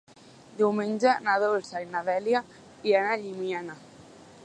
[0.61, 2.43] Diumenge na Dolça i na Dèlia
[2.93, 3.79] iran a Llimiana.